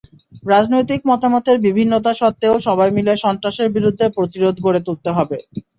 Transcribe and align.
রাজনৈতিক 0.45 1.01
মতামতের 1.09 1.57
বিভিন্নতা 1.67 2.11
সত্ত্বেও 2.13 2.55
সবাই 2.67 2.89
মিলে 2.97 3.13
সন্ত্রাসের 3.17 3.67
বিরুদ্ধে 3.75 4.05
প্রতিরোধ 4.17 4.55
গড়ে 4.65 4.81
তুলতে 4.87 5.09
হবে। 5.17 5.37